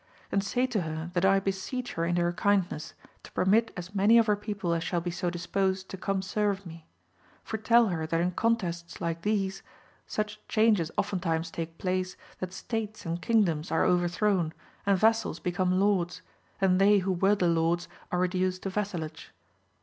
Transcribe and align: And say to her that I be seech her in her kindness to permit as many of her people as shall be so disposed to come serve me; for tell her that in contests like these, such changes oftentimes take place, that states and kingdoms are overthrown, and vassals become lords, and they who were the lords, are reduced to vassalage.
And 0.31 0.43
say 0.43 0.65
to 0.65 0.81
her 0.81 1.11
that 1.13 1.25
I 1.25 1.39
be 1.39 1.51
seech 1.51 1.93
her 1.93 2.05
in 2.05 2.15
her 2.15 2.33
kindness 2.33 2.95
to 3.21 3.31
permit 3.33 3.71
as 3.77 3.93
many 3.93 4.17
of 4.17 4.25
her 4.25 4.35
people 4.35 4.73
as 4.73 4.83
shall 4.83 4.99
be 4.99 5.11
so 5.11 5.29
disposed 5.29 5.89
to 5.89 5.95
come 5.97 6.23
serve 6.23 6.65
me; 6.65 6.87
for 7.43 7.57
tell 7.59 7.89
her 7.89 8.07
that 8.07 8.19
in 8.19 8.31
contests 8.31 8.99
like 8.99 9.21
these, 9.21 9.61
such 10.07 10.39
changes 10.47 10.89
oftentimes 10.97 11.51
take 11.51 11.77
place, 11.77 12.17
that 12.39 12.51
states 12.51 13.05
and 13.05 13.21
kingdoms 13.21 13.69
are 13.69 13.85
overthrown, 13.85 14.55
and 14.87 14.97
vassals 14.97 15.37
become 15.39 15.79
lords, 15.79 16.23
and 16.59 16.81
they 16.81 16.97
who 16.97 17.11
were 17.13 17.35
the 17.35 17.47
lords, 17.47 17.87
are 18.11 18.17
reduced 18.17 18.63
to 18.63 18.71
vassalage. 18.71 19.31